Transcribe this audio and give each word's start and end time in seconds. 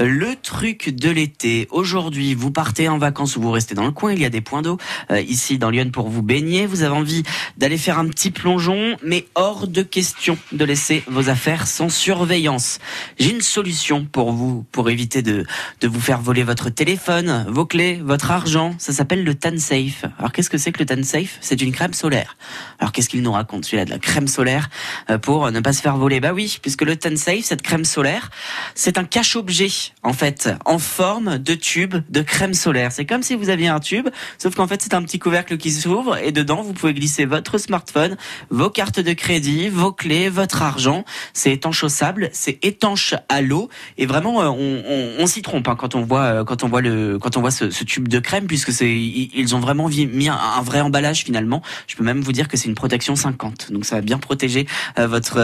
Le 0.00 0.36
truc 0.36 0.90
de 0.90 1.10
l'été. 1.10 1.66
Aujourd'hui, 1.70 2.34
vous 2.34 2.52
partez 2.52 2.88
en 2.88 2.98
vacances 2.98 3.36
ou 3.36 3.40
vous 3.40 3.50
restez 3.50 3.74
dans 3.74 3.84
le 3.84 3.90
coin. 3.90 4.12
Il 4.12 4.20
y 4.20 4.24
a 4.24 4.30
des 4.30 4.40
points 4.40 4.62
d'eau 4.62 4.78
euh, 5.10 5.20
ici 5.20 5.58
dans 5.58 5.70
Lyon 5.70 5.90
pour 5.92 6.08
vous 6.08 6.22
baigner. 6.22 6.66
Vous 6.66 6.82
avez 6.82 6.94
envie 6.94 7.24
d'aller 7.56 7.76
faire 7.78 7.98
un 7.98 8.06
petit 8.06 8.30
plongeon, 8.30 8.96
mais 9.02 9.26
hors 9.34 9.66
de 9.66 9.82
question 9.82 10.38
de 10.52 10.64
laisser 10.64 11.02
vos 11.08 11.30
affaires 11.30 11.66
sans 11.66 11.88
surveillance. 11.88 12.78
J'ai 13.18 13.32
une 13.32 13.40
solution 13.40 14.04
pour 14.04 14.30
vous, 14.30 14.64
pour 14.70 14.88
éviter 14.88 15.22
de, 15.22 15.44
de 15.80 15.88
vous 15.88 16.00
faire 16.00 16.20
voler 16.20 16.44
votre 16.44 16.70
téléphone, 16.70 17.44
vos 17.48 17.66
clés, 17.66 18.00
votre 18.00 18.30
argent. 18.30 18.76
Ça 18.78 18.92
s'appelle 18.92 19.24
le 19.24 19.34
Tan 19.34 19.58
Safe. 19.58 20.04
Alors 20.20 20.30
qu'est-ce 20.30 20.48
que 20.50 20.58
c'est 20.58 20.70
que 20.70 20.78
le 20.78 20.86
Tan 20.86 21.02
Safe 21.02 21.38
C'est 21.40 21.60
une 21.60 21.72
crème 21.72 21.92
solaire. 21.92 22.36
Alors 22.78 22.92
qu'est-ce 22.92 23.08
qu'il 23.08 23.22
nous 23.22 23.32
raconte 23.32 23.64
celui-là 23.64 23.84
de 23.84 23.90
la 23.90 23.98
crème 23.98 24.28
solaire 24.28 24.70
euh, 25.10 25.18
pour 25.18 25.50
ne 25.50 25.58
pas 25.58 25.72
se 25.72 25.82
faire 25.82 25.96
voler? 25.96 26.20
Bah 26.20 26.32
oui, 26.32 26.56
puisque 26.62 26.82
le 26.82 26.94
Tan 26.94 27.16
Safe, 27.16 27.42
cette 27.42 27.62
crème 27.62 27.84
solaire, 27.84 28.30
c'est 28.76 28.96
un 28.96 29.04
cache-objet 29.04 29.87
en 30.02 30.12
fait, 30.12 30.50
en 30.64 30.78
forme 30.78 31.38
de 31.38 31.54
tube 31.54 31.96
de 32.08 32.20
crème 32.22 32.54
solaire. 32.54 32.92
C'est 32.92 33.04
comme 33.04 33.22
si 33.22 33.34
vous 33.34 33.48
aviez 33.48 33.68
un 33.68 33.80
tube, 33.80 34.08
sauf 34.38 34.54
qu'en 34.54 34.66
fait, 34.66 34.80
c'est 34.82 34.94
un 34.94 35.02
petit 35.02 35.18
couvercle 35.18 35.56
qui 35.56 35.70
s'ouvre 35.70 36.16
et 36.16 36.32
dedans, 36.32 36.62
vous 36.62 36.72
pouvez 36.72 36.94
glisser 36.94 37.24
votre 37.24 37.58
smartphone, 37.58 38.16
vos 38.50 38.70
cartes 38.70 39.00
de 39.00 39.12
crédit, 39.12 39.68
vos 39.68 39.92
clés, 39.92 40.28
votre 40.28 40.62
argent. 40.62 41.04
C'est 41.32 41.52
étanchissable, 41.52 42.30
c'est 42.32 42.58
étanche 42.64 43.14
à 43.28 43.42
l'eau 43.42 43.68
et 43.96 44.06
vraiment, 44.06 44.42
euh, 44.42 45.14
on, 45.18 45.26
s'y 45.26 45.42
trompe 45.42 45.68
hein, 45.68 45.76
quand 45.76 45.94
on 45.94 46.02
voit 46.02 46.22
euh, 46.22 46.44
quand 46.44 46.64
on 46.64 46.68
voit 46.68 46.80
le 46.80 47.18
quand 47.18 47.36
on 47.36 47.40
voit 47.40 47.50
ce, 47.50 47.66
tube 47.84 48.08
de 48.08 48.18
crème 48.18 48.46
puisque 48.46 48.72
ils 48.80 49.54
ont 49.54 49.60
vraiment 49.60 49.88
mis 49.88 50.28
un, 50.28 50.62
vrai 50.62 50.80
emballage 50.80 51.24
finalement. 51.24 51.62
Je 51.86 51.96
peux 51.96 52.04
même 52.04 52.20
vous 52.20 52.32
dire 52.32 52.48
que 52.48 52.56
c'est 52.56 52.68
une 52.68 52.74
protection 52.74 53.16
50, 53.16 53.72
donc 53.72 53.84
ça 53.84 53.96
va 53.96 54.00
bien 54.00 54.18
protéger 54.18 54.66
euh, 54.98 55.06
votre 55.06 55.38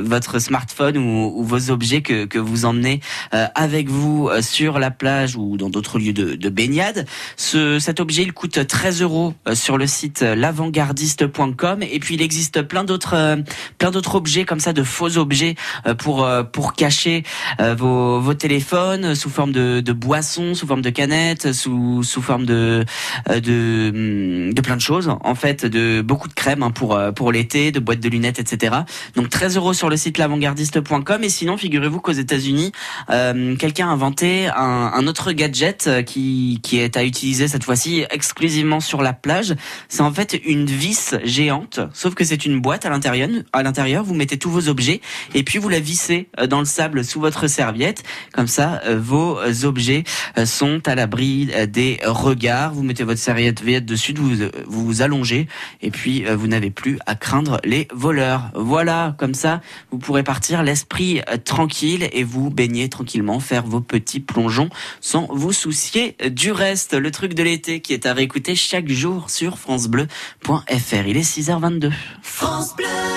votre 0.00 0.38
smartphone 0.38 0.98
ou, 0.98 1.44
vos 1.44 1.70
objets 1.70 2.02
que 2.02 2.38
vous 2.38 2.64
emmenez 2.64 3.00
avec 3.30 3.79
vous 3.88 4.28
euh, 4.28 4.42
sur 4.42 4.78
la 4.78 4.90
plage 4.90 5.36
ou 5.36 5.56
dans 5.56 5.70
d'autres 5.70 5.98
lieux 5.98 6.12
de, 6.12 6.34
de 6.34 6.48
baignade. 6.48 7.06
Ce, 7.36 7.78
cet 7.78 8.00
objet, 8.00 8.22
il 8.22 8.32
coûte 8.32 8.66
13 8.66 9.02
euros 9.02 9.34
euh, 9.48 9.54
sur 9.54 9.78
le 9.78 9.86
site 9.86 10.22
l'avantgardiste.com 10.22 11.82
et 11.82 11.98
puis 12.00 12.14
il 12.14 12.22
existe 12.22 12.62
plein 12.62 12.84
d'autres 12.84 13.14
euh, 13.14 13.36
plein 13.78 13.90
d'autres 13.90 14.14
objets 14.14 14.44
comme 14.44 14.60
ça 14.60 14.72
de 14.72 14.82
faux 14.82 15.18
objets 15.18 15.54
pour 15.98 16.28
pour 16.52 16.74
cacher 16.74 17.22
vos, 17.58 18.20
vos 18.20 18.34
téléphones 18.34 19.14
sous 19.14 19.30
forme 19.30 19.52
de, 19.52 19.80
de 19.80 19.92
boissons, 19.92 20.54
sous 20.54 20.66
forme 20.66 20.82
de 20.82 20.90
canettes, 20.90 21.52
sous 21.52 22.02
sous 22.02 22.22
forme 22.22 22.46
de 22.46 22.84
hum, 23.28 24.52
de 24.52 24.60
plein 24.60 24.76
de 24.76 24.80
choses 24.80 25.10
en 25.22 25.34
fait, 25.34 25.64
de 25.64 26.02
beaucoup 26.02 26.28
de 26.28 26.34
crèmes 26.34 26.62
hein, 26.62 26.70
pour 26.70 26.98
pour 27.14 27.32
l'été, 27.32 27.72
de 27.72 27.80
boîtes 27.80 28.00
de 28.00 28.08
lunettes, 28.08 28.38
etc. 28.38 28.76
Donc 29.16 29.30
13 29.30 29.56
euros 29.56 29.72
sur 29.72 29.88
le 29.88 29.96
site 29.96 30.18
l'avantgardiste.com 30.18 31.22
et 31.22 31.28
sinon 31.28 31.56
figurez-vous 31.56 32.00
qu'aux 32.00 32.12
États-Unis 32.12 32.72
euh, 33.10 33.56
quelqu'un 33.70 33.88
a 33.88 33.92
inventé 33.92 34.48
un, 34.48 34.90
un, 34.94 35.06
autre 35.06 35.30
gadget 35.30 35.86
euh, 35.86 36.02
qui, 36.02 36.58
qui 36.60 36.80
est 36.80 36.96
à 36.96 37.04
utiliser 37.04 37.46
cette 37.46 37.62
fois-ci 37.62 38.04
exclusivement 38.10 38.80
sur 38.80 39.00
la 39.00 39.12
plage. 39.12 39.54
C'est 39.88 40.00
en 40.00 40.12
fait 40.12 40.40
une 40.44 40.66
vis 40.66 41.14
géante, 41.22 41.78
sauf 41.92 42.16
que 42.16 42.24
c'est 42.24 42.44
une 42.44 42.60
boîte 42.60 42.84
à 42.84 42.90
l'intérieur. 42.90 43.28
À 43.52 43.62
l'intérieur, 43.62 44.02
vous 44.02 44.14
mettez 44.14 44.38
tous 44.38 44.50
vos 44.50 44.68
objets 44.68 45.00
et 45.34 45.44
puis 45.44 45.60
vous 45.60 45.68
la 45.68 45.78
vissez 45.78 46.28
euh, 46.40 46.48
dans 46.48 46.58
le 46.58 46.64
sable 46.64 47.04
sous 47.04 47.20
votre 47.20 47.46
serviette. 47.46 48.02
Comme 48.32 48.48
ça, 48.48 48.80
euh, 48.86 48.98
vos 48.98 49.38
objets 49.64 50.02
sont 50.44 50.82
à 50.86 50.96
l'abri 50.96 51.48
des 51.68 52.00
regards. 52.04 52.74
Vous 52.74 52.82
mettez 52.82 53.04
votre 53.04 53.20
serviette 53.20 53.62
dessus, 53.84 54.14
vous 54.14 54.84
vous 54.84 55.02
allongez 55.02 55.46
et 55.80 55.92
puis 55.92 56.24
vous 56.24 56.48
n'avez 56.48 56.70
plus 56.70 56.98
à 57.06 57.14
craindre 57.14 57.60
les 57.62 57.86
voleurs. 57.92 58.50
Voilà, 58.54 59.14
comme 59.18 59.34
ça, 59.34 59.60
vous 59.92 59.98
pourrez 59.98 60.24
partir 60.24 60.64
l'esprit 60.64 61.20
tranquille 61.44 62.08
et 62.12 62.24
vous 62.24 62.50
baigner 62.50 62.88
tranquillement, 62.88 63.38
vos 63.66 63.80
petits 63.80 64.20
plongeons 64.20 64.70
sans 65.00 65.26
vous 65.30 65.52
soucier 65.52 66.16
du 66.30 66.52
reste. 66.52 66.94
Le 66.94 67.10
truc 67.10 67.34
de 67.34 67.42
l'été 67.42 67.80
qui 67.80 67.92
est 67.92 68.06
à 68.06 68.12
réécouter 68.12 68.54
chaque 68.54 68.88
jour 68.88 69.30
sur 69.30 69.58
francebleu.fr. 69.58 71.06
Il 71.06 71.16
est 71.16 71.38
6h22. 71.38 71.92
France 72.22 72.76
Bleu 72.76 73.10